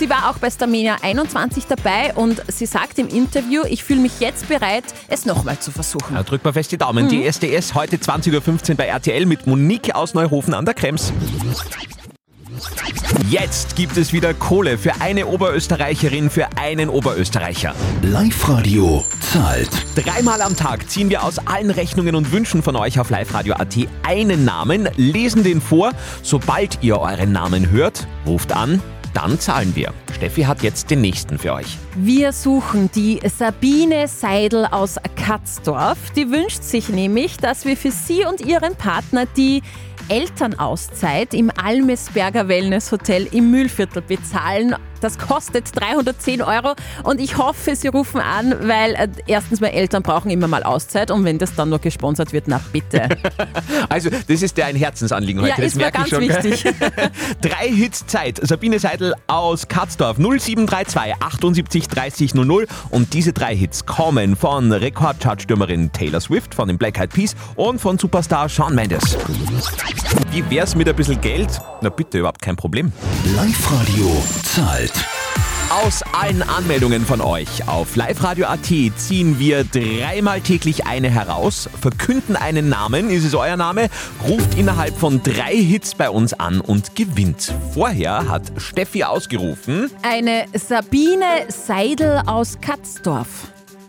Sie 0.00 0.08
war 0.08 0.30
auch 0.30 0.38
bei 0.38 0.50
Starmania 0.50 0.96
21 1.02 1.66
dabei 1.66 2.14
und 2.14 2.42
sie 2.48 2.64
sagt 2.64 2.98
im 2.98 3.06
Interview, 3.06 3.64
ich 3.68 3.84
fühle 3.84 4.00
mich 4.00 4.18
jetzt 4.18 4.48
bereit, 4.48 4.84
es 5.08 5.26
nochmal 5.26 5.58
zu 5.58 5.70
versuchen. 5.70 6.14
Na, 6.14 6.22
drück 6.22 6.42
mal 6.42 6.54
fest 6.54 6.72
die 6.72 6.78
Daumen. 6.78 7.04
Mhm. 7.04 7.30
DSDS 7.30 7.74
heute 7.74 7.96
20.15 7.96 8.70
Uhr 8.70 8.76
bei 8.76 8.86
RTL 8.86 9.26
mit 9.26 9.46
Monique 9.46 9.94
aus 9.94 10.14
Neuhofen 10.14 10.54
an 10.54 10.64
der 10.64 10.72
Krems. 10.72 11.12
Jetzt 13.28 13.76
gibt 13.76 13.98
es 13.98 14.14
wieder 14.14 14.32
Kohle 14.32 14.78
für 14.78 15.02
eine 15.02 15.26
Oberösterreicherin, 15.26 16.30
für 16.30 16.48
einen 16.56 16.88
Oberösterreicher. 16.88 17.74
Live-Radio 18.00 19.04
zahlt. 19.20 19.68
Dreimal 19.96 20.40
am 20.40 20.56
Tag 20.56 20.88
ziehen 20.88 21.10
wir 21.10 21.22
aus 21.22 21.46
allen 21.46 21.70
Rechnungen 21.70 22.14
und 22.14 22.32
Wünschen 22.32 22.62
von 22.62 22.74
euch 22.74 22.98
auf 22.98 23.10
liveradio.at 23.10 23.76
einen 24.02 24.46
Namen, 24.46 24.88
lesen 24.96 25.44
den 25.44 25.60
vor. 25.60 25.92
Sobald 26.22 26.78
ihr 26.80 26.98
euren 26.98 27.32
Namen 27.32 27.68
hört, 27.68 28.08
ruft 28.26 28.52
an, 28.52 28.80
dann 29.14 29.38
zahlen 29.38 29.74
wir. 29.74 29.92
Steffi 30.14 30.42
hat 30.42 30.62
jetzt 30.62 30.90
den 30.90 31.00
nächsten 31.00 31.38
für 31.38 31.54
euch. 31.54 31.78
Wir 31.96 32.32
suchen 32.32 32.90
die 32.94 33.20
Sabine 33.26 34.08
Seidel 34.08 34.66
aus 34.66 34.96
Katzdorf. 35.16 35.98
Die 36.16 36.30
wünscht 36.30 36.62
sich 36.62 36.88
nämlich, 36.88 37.36
dass 37.36 37.64
wir 37.64 37.76
für 37.76 37.90
sie 37.90 38.24
und 38.24 38.40
ihren 38.40 38.76
Partner 38.76 39.26
die 39.36 39.62
Elternauszeit 40.08 41.34
im 41.34 41.50
Almesberger 41.56 42.48
Wellness 42.48 42.90
Hotel 42.90 43.28
im 43.32 43.50
Mühlviertel 43.50 44.02
bezahlen. 44.02 44.74
Das 45.00 45.18
kostet 45.18 45.74
310 45.78 46.42
Euro 46.42 46.74
und 47.04 47.20
ich 47.20 47.36
hoffe, 47.38 47.74
Sie 47.76 47.88
rufen 47.88 48.20
an, 48.20 48.54
weil 48.68 48.94
äh, 48.94 49.08
erstens 49.26 49.60
meine 49.60 49.72
Eltern 49.72 50.02
brauchen 50.02 50.30
immer 50.30 50.48
mal 50.48 50.62
Auszeit 50.62 51.10
und 51.10 51.24
wenn 51.24 51.38
das 51.38 51.54
dann 51.54 51.68
nur 51.70 51.78
gesponsert 51.78 52.32
wird, 52.32 52.44
na 52.48 52.60
bitte. 52.72 53.08
Also, 53.88 54.10
das 54.10 54.42
ist 54.42 54.56
dir 54.56 54.66
ein 54.66 54.76
Herzensanliegen 54.76 55.40
heute, 55.40 55.50
Ja, 55.50 55.56
das 55.56 55.66
ist 55.66 55.76
mir 55.76 55.82
merke 55.84 56.02
ich 56.04 56.10
ganz 56.10 56.44
schon. 56.44 56.52
wichtig. 56.52 56.64
Drei 57.40 57.68
Hits 57.68 58.06
Zeit. 58.06 58.38
Sabine 58.42 58.78
Seidel 58.78 59.14
aus 59.26 59.68
Katzdorf 59.68 60.18
0732 60.18 61.14
78 61.20 61.88
30 61.88 62.34
00 62.34 62.66
und 62.90 63.12
diese 63.14 63.32
drei 63.32 63.56
Hits 63.56 63.86
kommen 63.86 64.36
von 64.36 64.70
Rekordchartstürmerin 64.72 65.92
Taylor 65.92 66.20
Swift, 66.20 66.54
von 66.54 66.68
den 66.68 66.78
Black 66.78 66.98
Eyed 66.98 67.10
Peas 67.12 67.34
und 67.56 67.80
von 67.80 67.98
Superstar 67.98 68.48
Shawn 68.48 68.74
Mendes. 68.74 69.16
Wie 70.30 70.48
wär's 70.50 70.74
mit 70.74 70.88
ein 70.88 70.96
bisschen 70.96 71.20
Geld? 71.20 71.60
Na 71.80 71.88
bitte, 71.88 72.18
überhaupt 72.18 72.42
kein 72.42 72.56
Problem. 72.56 72.92
Live-Radio 73.36 74.22
zahlt. 74.42 74.89
Aus 75.70 76.02
allen 76.12 76.42
Anmeldungen 76.42 77.06
von 77.06 77.20
euch 77.20 77.68
auf 77.68 77.94
liveradio.at 77.94 78.66
ziehen 78.96 79.38
wir 79.38 79.62
dreimal 79.62 80.40
täglich 80.40 80.84
eine 80.84 81.08
heraus, 81.08 81.70
verkünden 81.80 82.34
einen 82.34 82.68
Namen, 82.68 83.08
ist 83.08 83.24
es 83.24 83.34
euer 83.34 83.56
Name, 83.56 83.88
ruft 84.28 84.58
innerhalb 84.58 84.98
von 84.98 85.22
drei 85.22 85.54
Hits 85.54 85.94
bei 85.94 86.10
uns 86.10 86.34
an 86.34 86.60
und 86.60 86.96
gewinnt. 86.96 87.54
Vorher 87.72 88.28
hat 88.28 88.50
Steffi 88.56 89.04
ausgerufen. 89.04 89.90
Eine 90.02 90.46
Sabine 90.54 91.46
Seidel 91.46 92.22
aus 92.26 92.58
Katzdorf. 92.60 93.46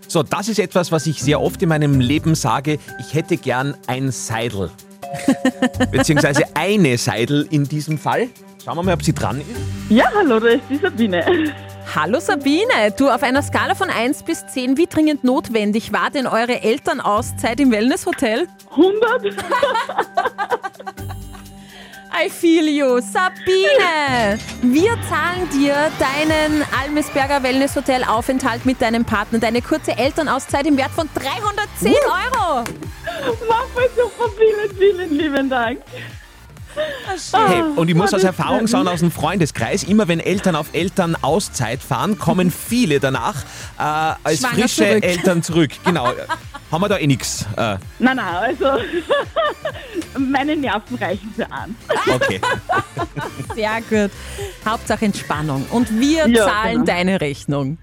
So, 0.07 0.21
das 0.21 0.49
ist 0.49 0.59
etwas, 0.59 0.91
was 0.91 1.07
ich 1.07 1.19
sehr 1.19 1.41
oft 1.41 1.63
in 1.63 1.69
meinem 1.69 1.99
Leben 1.99 2.35
sage. 2.35 2.77
Ich 2.99 3.15
hätte 3.15 3.37
gern 3.37 3.75
ein 3.87 4.11
Seidel. 4.11 4.69
Beziehungsweise 5.91 6.43
eine 6.53 6.97
Seidel 6.99 7.47
in 7.49 7.67
diesem 7.67 7.97
Fall. 7.97 8.29
Schauen 8.63 8.77
wir 8.77 8.83
mal, 8.83 8.93
ob 8.93 9.03
sie 9.03 9.13
dran 9.13 9.41
ist. 9.41 9.80
Ja, 9.91 10.05
hallo, 10.15 10.39
da 10.39 10.47
ist 10.47 10.63
die 10.69 10.77
Sabine. 10.77 11.53
Hallo 11.93 12.21
Sabine, 12.21 12.93
du 12.97 13.09
auf 13.09 13.23
einer 13.23 13.41
Skala 13.41 13.75
von 13.75 13.89
1 13.89 14.23
bis 14.23 14.47
10, 14.47 14.77
wie 14.77 14.87
dringend 14.87 15.25
notwendig 15.25 15.91
war 15.91 16.09
denn 16.09 16.27
eure 16.27 16.61
Elternauszeit 16.61 17.59
im 17.59 17.71
Wellnesshotel? 17.71 18.47
100. 18.69 19.35
I 22.25 22.29
feel 22.29 22.69
you. 22.69 23.01
Sabine, 23.01 24.39
wir 24.61 24.97
zahlen 25.09 25.49
dir 25.51 25.75
deinen 25.99 26.63
Almesberger 26.81 27.43
Wellnesshotel 27.43 28.05
Aufenthalt 28.05 28.65
mit 28.65 28.81
deinem 28.81 29.03
Partner, 29.03 29.39
deine 29.39 29.61
kurze 29.61 29.97
Elternauszeit 29.97 30.65
im 30.67 30.77
Wert 30.77 30.91
von 30.91 31.09
310 31.15 31.91
Euro. 32.05 32.63
Mach 33.49 33.65
voll 33.73 33.89
super, 33.97 34.29
vielen, 34.37 34.77
vielen 34.77 35.17
lieben 35.17 35.49
Dank. 35.49 35.81
Hey, 37.47 37.61
und 37.75 37.89
ich 37.89 37.95
muss 37.95 38.13
aus 38.13 38.23
Erfahrung 38.23 38.67
sagen, 38.67 38.87
aus 38.87 38.99
dem 39.01 39.11
Freundeskreis, 39.11 39.83
immer 39.83 40.07
wenn 40.07 40.19
Eltern 40.19 40.55
auf 40.55 40.67
Eltern 40.73 41.15
Auszeit 41.21 41.81
fahren, 41.81 42.17
kommen 42.17 42.51
viele 42.51 42.99
danach 42.99 43.35
äh, 43.77 43.81
als 44.23 44.39
Schwanger 44.39 44.53
frische 44.55 44.75
zurück. 44.87 45.03
Eltern 45.03 45.43
zurück. 45.43 45.71
Genau. 45.83 46.07
Haben 46.71 46.81
wir 46.83 46.87
da 46.89 46.97
eh 46.97 47.07
nichts. 47.07 47.45
Äh, 47.57 47.77
Nein, 47.99 48.15
nein, 48.15 48.17
also 48.19 48.65
meine 50.17 50.55
Nerven 50.55 50.95
reichen 50.97 51.33
für 51.35 51.51
an. 51.51 51.75
okay. 52.13 52.39
Sehr 53.55 53.81
gut. 53.89 54.11
Hauptsache 54.65 55.05
Entspannung. 55.05 55.65
Und 55.71 55.89
wir 55.99 56.27
Ja, 56.29 56.45
zahlen 56.45 56.73
genau. 56.73 56.85
deine 56.85 57.19
Rechnung. 57.21 57.77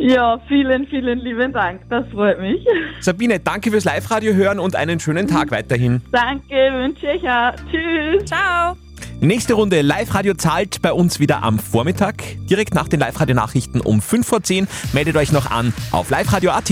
Ja, 0.00 0.40
vielen, 0.48 0.86
vielen 0.86 1.18
lieben 1.18 1.52
Dank. 1.52 1.82
Das 1.90 2.06
freut 2.08 2.40
mich. 2.40 2.64
Sabine, 3.00 3.38
danke 3.38 3.70
fürs 3.70 3.84
Live-Radio 3.84 4.32
hören 4.32 4.58
und 4.58 4.74
einen 4.74 4.98
schönen 4.98 5.26
Tag 5.26 5.50
weiterhin. 5.50 6.00
Danke, 6.10 6.54
wünsche 6.72 7.06
ich 7.12 7.28
auch. 7.28 7.52
Tschüss. 7.70 8.24
Ciao. 8.24 8.76
Nächste 9.22 9.52
Runde 9.52 9.82
Live-Radio 9.82 10.32
zahlt 10.32 10.80
bei 10.80 10.94
uns 10.94 11.20
wieder 11.20 11.42
am 11.42 11.58
Vormittag. 11.58 12.22
Direkt 12.48 12.74
nach 12.74 12.88
den 12.88 13.00
Live-Radio-Nachrichten 13.00 13.82
um 13.82 14.00
5 14.00 14.26
vor 14.26 14.42
10. 14.42 14.66
Meldet 14.94 15.14
euch 15.16 15.30
noch 15.30 15.50
an 15.50 15.74
auf 15.90 16.08
liveradio.at. 16.08 16.70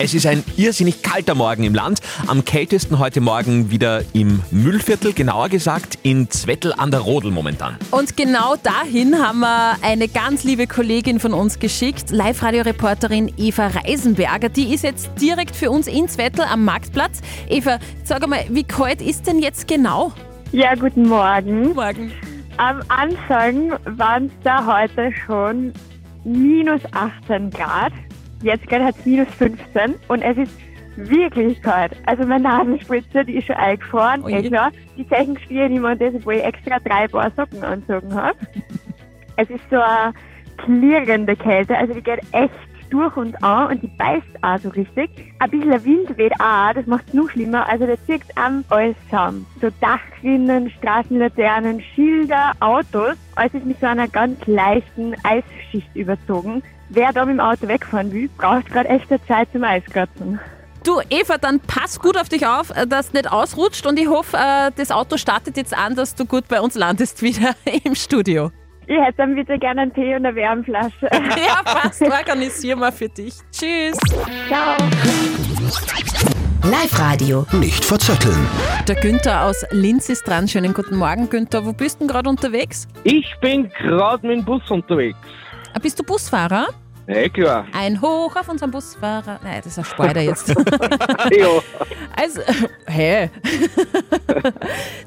Es 0.00 0.14
ist 0.14 0.24
ein 0.24 0.42
irrsinnig 0.56 1.02
kalter 1.02 1.34
Morgen 1.34 1.64
im 1.64 1.74
Land. 1.74 2.00
Am 2.28 2.46
kältesten 2.46 2.98
heute 2.98 3.20
Morgen 3.20 3.70
wieder 3.70 4.04
im 4.14 4.42
Müllviertel, 4.50 5.12
genauer 5.12 5.50
gesagt 5.50 5.98
in 6.02 6.30
Zwettel 6.30 6.72
an 6.72 6.90
der 6.90 7.00
Rodel 7.00 7.30
momentan. 7.30 7.76
Und 7.90 8.16
genau 8.16 8.56
dahin 8.56 9.18
haben 9.18 9.40
wir 9.40 9.76
eine 9.82 10.08
ganz 10.08 10.44
liebe 10.44 10.66
Kollegin 10.66 11.20
von 11.20 11.34
uns 11.34 11.58
geschickt, 11.58 12.10
Live-Radio-Reporterin 12.10 13.34
Eva 13.36 13.66
Reisenberger. 13.66 14.48
Die 14.48 14.72
ist 14.72 14.82
jetzt 14.82 15.10
direkt 15.20 15.54
für 15.54 15.70
uns 15.70 15.88
in 15.88 16.08
Zwettel 16.08 16.46
am 16.50 16.64
Marktplatz. 16.64 17.20
Eva, 17.50 17.80
sag 18.04 18.26
mal, 18.26 18.46
wie 18.48 18.64
kalt 18.64 19.02
ist 19.02 19.26
denn 19.26 19.40
jetzt 19.40 19.68
genau? 19.68 20.14
Ja, 20.50 20.74
guten 20.74 21.06
Morgen. 21.06 21.74
Morgen. 21.74 22.10
Am 22.56 22.80
Anfang 22.88 23.72
waren 23.84 24.26
es 24.26 24.32
da 24.42 24.64
heute 24.64 25.12
schon 25.12 25.74
minus 26.24 26.80
18 26.92 27.50
Grad. 27.50 27.92
Jetzt 28.42 28.66
gerade 28.66 28.86
hat 28.86 28.96
es 28.98 29.04
minus 29.04 29.28
15 29.34 29.94
und 30.08 30.22
es 30.22 30.38
ist 30.38 30.58
wirklich 30.96 31.60
kalt. 31.60 31.92
Also 32.06 32.24
meine 32.24 32.44
Nasenspitze, 32.44 33.26
die 33.26 33.36
ist 33.36 33.46
schon 33.46 33.56
eingefroren. 33.56 34.24
Ui. 34.24 34.32
Eh 34.32 34.48
klar, 34.48 34.72
die 34.96 35.06
Zeichen 35.08 35.38
spielen 35.38 35.76
immer 35.76 35.94
das, 35.94 36.14
obwohl 36.14 36.36
ich 36.36 36.44
extra 36.44 36.78
drei 36.78 37.06
Paar 37.08 37.30
Socken 37.36 37.62
anzogen 37.62 38.14
habe. 38.14 38.38
es 39.36 39.50
ist 39.50 39.68
so 39.70 39.76
eine 39.76 40.14
klirrende 40.56 41.36
Kälte, 41.36 41.76
also 41.76 41.92
die 41.92 42.02
geht 42.02 42.20
echt 42.32 42.54
durch 42.90 43.16
und 43.16 43.42
an 43.42 43.70
und 43.70 43.82
die 43.82 43.86
beißt 43.86 44.42
auch 44.42 44.58
so 44.58 44.68
richtig. 44.70 45.10
Ein 45.38 45.50
bisschen 45.50 45.84
Wind 45.84 46.16
weht 46.16 46.32
auch, 46.40 46.72
das 46.74 46.86
macht 46.86 47.08
es 47.08 47.14
noch 47.14 47.30
schlimmer. 47.30 47.68
Also 47.68 47.86
der 47.86 48.04
zieht 48.06 48.22
am 48.36 48.64
alles 48.68 48.96
zusammen. 49.04 49.46
So 49.60 49.68
Dachrinnen, 49.80 50.70
Straßenlaternen, 50.78 51.82
Schilder, 51.94 52.52
Autos. 52.60 53.16
Alles 53.34 53.54
ist 53.54 53.66
mit 53.66 53.80
so 53.80 53.86
einer 53.86 54.08
ganz 54.08 54.38
leichten 54.46 55.14
Eisschicht 55.24 55.94
überzogen. 55.94 56.62
Wer 56.90 57.12
da 57.12 57.24
mit 57.24 57.34
dem 57.34 57.40
Auto 57.40 57.68
wegfahren 57.68 58.12
will, 58.12 58.30
braucht 58.36 58.66
gerade 58.66 58.88
echt 58.88 59.10
eine 59.10 59.24
Zeit 59.26 59.48
zum 59.52 59.64
Eiskratzen. 59.64 60.40
Du, 60.84 61.00
Eva, 61.10 61.36
dann 61.36 61.60
pass 61.60 61.98
gut 61.98 62.16
auf 62.16 62.28
dich 62.28 62.46
auf, 62.46 62.70
äh, 62.70 62.86
dass 62.86 63.12
nicht 63.12 63.30
ausrutscht 63.30 63.86
und 63.86 63.98
ich 63.98 64.08
hoffe, 64.08 64.36
äh, 64.36 64.70
das 64.74 64.90
Auto 64.90 65.16
startet 65.16 65.56
jetzt 65.56 65.76
an, 65.76 65.96
dass 65.96 66.14
du 66.14 66.24
gut 66.24 66.48
bei 66.48 66.60
uns 66.60 66.76
landest 66.76 67.20
wieder 67.22 67.54
im 67.84 67.94
Studio. 67.94 68.52
Ich 68.90 68.96
hätte 68.98 69.18
dann 69.18 69.34
bitte 69.34 69.58
gerne 69.58 69.82
einen 69.82 69.92
Tee 69.92 70.14
und 70.16 70.24
eine 70.24 70.34
Wärmflasche. 70.34 70.92
Ja, 71.12 71.62
passt, 71.62 72.00
organisieren 72.00 72.78
wir 72.80 72.90
für 72.90 73.08
dich. 73.08 73.34
Tschüss. 73.52 73.98
Ciao. 74.48 74.76
Live-Radio. 76.64 77.44
Nicht 77.52 77.84
verzetteln. 77.84 78.48
Der 78.88 78.94
Günther 78.96 79.44
aus 79.44 79.62
Linz 79.72 80.08
ist 80.08 80.26
dran. 80.26 80.48
Schönen 80.48 80.72
guten 80.72 80.96
Morgen, 80.96 81.28
Günther. 81.28 81.66
Wo 81.66 81.74
bist 81.74 81.96
du 81.96 81.98
denn 82.00 82.08
gerade 82.08 82.30
unterwegs? 82.30 82.88
Ich 83.04 83.26
bin 83.42 83.68
gerade 83.78 84.26
mit 84.26 84.38
dem 84.38 84.44
Bus 84.46 84.62
unterwegs. 84.70 85.18
Ah, 85.74 85.78
Bist 85.80 85.98
du 85.98 86.02
Busfahrer? 86.02 86.68
Ja, 87.06 87.28
klar. 87.28 87.66
Ein 87.72 88.00
Hoch 88.02 88.36
auf 88.36 88.48
unseren 88.48 88.70
Busfahrer. 88.70 89.38
Nein, 89.42 89.60
das 89.64 89.72
ist 89.72 89.78
ein 89.78 89.84
Spoiler 89.84 90.20
jetzt. 90.20 90.48
ja. 91.30 91.48
Also, 92.16 92.40
hä? 92.88 93.30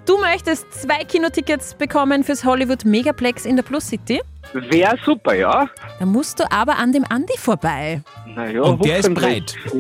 du 0.06 0.18
möchtest 0.20 0.72
zwei 0.74 1.04
Kinotickets 1.04 1.74
bekommen 1.76 2.24
fürs 2.24 2.44
Hollywood 2.46 2.86
Megaplex 2.86 3.46
in 3.46 3.56
der 3.56 3.64
Plus 3.64 3.88
City? 3.88 4.22
Wäre 4.54 4.98
super, 5.06 5.34
ja. 5.34 5.70
Da 6.00 6.06
musst 6.06 6.40
du 6.40 6.52
aber 6.52 6.78
an 6.78 6.92
dem 6.92 7.06
Andi 7.10 7.38
vorbei. 7.38 8.02
Naja, 8.36 8.62
Und 8.64 8.84
der 8.84 8.98
ist 9.00 9.14
breit. 9.14 9.56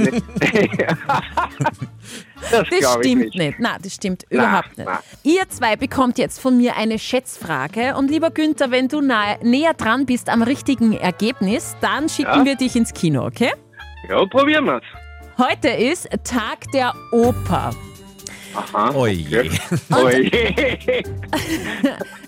das 2.51 2.63
Das 2.69 2.93
stimmt 2.93 3.21
nicht. 3.21 3.35
nicht. 3.35 3.59
Nein, 3.59 3.77
das 3.81 3.93
stimmt 3.95 4.23
Na, 4.29 4.37
überhaupt 4.43 4.77
nicht. 4.77 4.87
na. 4.89 4.99
Ihr 5.23 5.47
zwei 5.49 5.75
bekommt 5.75 6.17
jetzt 6.17 6.39
von 6.39 6.57
mir 6.57 6.75
eine 6.77 6.99
Schätzfrage. 6.99 7.95
Und 7.95 8.09
lieber 8.11 8.29
Günther, 8.31 8.71
wenn 8.71 8.87
du 8.87 9.01
nahe, 9.01 9.37
näher 9.43 9.73
dran 9.73 10.05
bist 10.05 10.29
am 10.29 10.41
richtigen 10.41 10.93
Ergebnis, 10.93 11.75
dann 11.81 12.07
schicken 12.09 12.39
Ja. 12.39 12.45
wir 12.45 12.55
dich 12.55 12.75
ins 12.75 12.93
Kino, 12.93 13.25
okay? 13.25 13.51
Ja, 14.09 14.25
probieren 14.25 14.65
wir's. 14.65 14.83
Heute 15.37 15.69
ist 15.69 16.07
Tag 16.23 16.69
der 16.73 16.93
Oper. 17.11 17.71
Aha. 18.55 18.91
Oje. 18.95 19.49
Oje. 19.91 20.31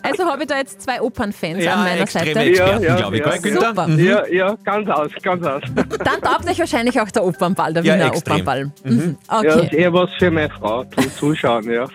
Also 0.06 0.26
habe 0.26 0.42
ich 0.44 0.50
da 0.50 0.58
jetzt 0.58 0.82
zwei 0.82 1.02
Opernfans 1.02 1.64
Ja, 1.64 1.76
an 1.76 1.84
meiner 1.84 2.02
extreme 2.02 2.34
Seite. 2.34 2.50
Experten, 2.50 2.82
glaube 2.98 3.18
ich, 3.18 3.24
gell, 3.24 3.40
Günther? 3.42 3.68
Super. 3.70 3.88
Mhm. 3.88 4.00
Ja, 4.06 4.28
ja, 4.28 4.58
ganz 4.66 4.90
aus, 4.90 5.12
ganz 5.22 5.46
aus. 5.46 5.62
Dann 5.76 6.22
taugt 6.22 6.50
euch 6.50 6.60
wahrscheinlich 6.60 7.00
auch 7.00 7.10
der 7.10 7.24
Opernball, 7.24 7.74
der 7.74 7.84
Ja, 7.86 7.94
Wiener 7.96 8.08
extrem. 8.08 8.34
Opernball. 8.34 8.66
Mhm. 8.84 8.92
Mhm. 8.96 9.18
Ja, 9.32 9.38
Okay. 9.40 9.48
das 9.48 9.64
ist 9.64 9.74
eher 9.74 9.94
was 9.94 10.10
für 10.20 10.30
meine 10.30 10.50
Frau 10.50 10.84
zum 10.84 11.10
Zuschauen, 11.16 11.72
ja. 11.72 11.88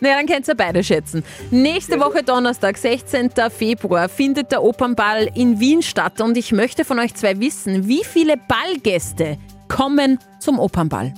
Naja, 0.00 0.16
dann 0.18 0.26
könnt 0.26 0.46
ihr 0.46 0.54
beide 0.54 0.84
schätzen. 0.84 1.24
Nächste 1.50 1.98
Woche 1.98 2.22
Donnerstag, 2.22 2.76
16. 2.76 3.30
Februar, 3.50 4.08
findet 4.08 4.52
der 4.52 4.62
Opernball 4.62 5.28
in 5.34 5.58
Wien 5.58 5.82
statt. 5.82 6.20
Und 6.20 6.36
ich 6.36 6.52
möchte 6.52 6.84
von 6.84 7.00
euch 7.00 7.14
zwei 7.14 7.38
wissen, 7.40 7.88
wie 7.88 8.04
viele 8.04 8.34
Ballgäste 8.36 9.36
kommen 9.68 10.18
zum 10.38 10.60
Opernball? 10.60 11.12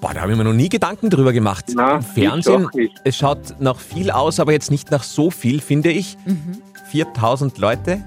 Boah, 0.00 0.14
da 0.14 0.22
habe 0.22 0.32
ich 0.32 0.38
mir 0.38 0.44
noch 0.44 0.54
nie 0.54 0.68
Gedanken 0.70 1.10
drüber 1.10 1.32
gemacht. 1.32 1.66
Na, 1.74 1.96
Im 1.96 2.02
Fernsehen, 2.02 2.68
es 3.04 3.16
schaut 3.18 3.60
nach 3.60 3.78
viel 3.78 4.10
aus, 4.10 4.40
aber 4.40 4.52
jetzt 4.52 4.70
nicht 4.70 4.90
nach 4.90 5.02
so 5.02 5.30
viel, 5.30 5.60
finde 5.60 5.90
ich. 5.90 6.16
Mhm. 6.24 6.62
4000 6.90 7.58
Leute. 7.58 8.02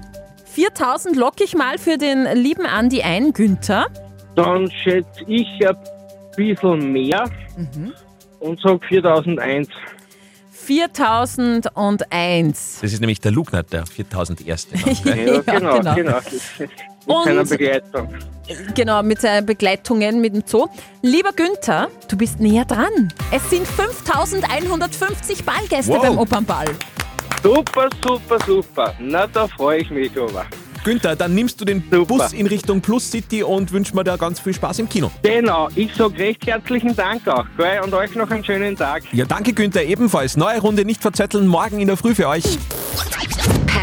4000 0.46 1.14
lock 1.16 1.40
ich 1.40 1.54
mal 1.54 1.78
für 1.78 1.96
den 1.96 2.26
lieben 2.34 2.66
Andi 2.66 3.02
ein, 3.02 3.32
Günther. 3.32 3.86
Dann 4.34 4.68
schätze 4.70 5.22
ich 5.28 5.46
ein 5.66 5.76
bisschen 6.36 6.92
mehr 6.92 7.30
Mhm. 7.56 7.92
und 8.40 8.60
sag 8.60 8.84
4001. 8.84 9.68
4001. 10.50 12.78
Das 12.80 12.92
ist 12.92 13.00
nämlich 13.00 13.20
der 13.20 13.30
Lugner, 13.32 13.62
der 13.62 13.86
4001. 13.86 14.68
dann, 14.68 14.80
gell? 15.04 15.42
Ja, 15.46 15.58
genau, 15.58 15.78
genau. 15.78 15.94
genau. 15.94 16.18
Mit 17.06 17.16
seiner 17.24 17.40
Und- 17.40 17.48
Begleitung. 17.50 18.08
Genau, 18.74 19.02
mit 19.02 19.20
seinen 19.20 19.46
Begleitungen 19.46 20.20
mit 20.20 20.34
dem 20.34 20.42
Zoo. 20.46 20.66
Lieber 21.02 21.32
Günther, 21.32 21.88
du 22.08 22.16
bist 22.16 22.40
näher 22.40 22.64
dran. 22.66 23.12
Es 23.30 23.48
sind 23.48 23.66
5150 23.66 25.44
Ballgäste 25.44 25.92
Wow. 25.92 26.02
beim 26.02 26.18
Opernball. 26.18 26.66
Super, 27.42 27.88
super, 28.06 28.38
super. 28.46 28.94
Na, 28.98 29.26
da 29.26 29.46
freue 29.48 29.80
ich 29.80 29.90
mich 29.90 30.10
aber. 30.18 30.44
Günther, 30.84 31.16
dann 31.16 31.34
nimmst 31.34 31.58
du 31.60 31.64
den 31.64 31.82
Bus 31.88 32.34
in 32.34 32.46
Richtung 32.46 32.82
Plus 32.82 33.10
City 33.10 33.42
und 33.42 33.72
wünsch 33.72 33.94
mir 33.94 34.04
da 34.04 34.16
ganz 34.16 34.38
viel 34.40 34.52
Spaß 34.52 34.80
im 34.80 34.88
Kino. 34.90 35.10
Genau, 35.22 35.68
ich 35.74 35.94
sage 35.94 36.18
recht 36.18 36.46
herzlichen 36.46 36.94
Dank 36.94 37.26
auch. 37.26 37.46
Gell? 37.56 37.80
Und 37.82 37.94
euch 37.94 38.14
noch 38.14 38.30
einen 38.30 38.44
schönen 38.44 38.76
Tag. 38.76 39.02
Ja, 39.12 39.24
danke 39.24 39.54
Günther, 39.54 39.82
ebenfalls. 39.84 40.36
Neue 40.36 40.60
Runde 40.60 40.84
nicht 40.84 41.00
verzetteln, 41.00 41.46
morgen 41.46 41.80
in 41.80 41.86
der 41.86 41.96
Früh 41.96 42.14
für 42.14 42.28
euch. 42.28 42.58